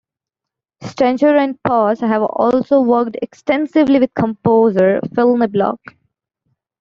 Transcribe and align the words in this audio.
Stenger 0.81 1.37
and 1.37 1.61
Poss 1.61 1.99
have 1.99 2.23
also 2.23 2.81
worked 2.81 3.17
extensively 3.21 3.99
with 3.99 4.11
composer 4.15 4.99
Phill 5.13 5.37
Niblock. 5.37 5.77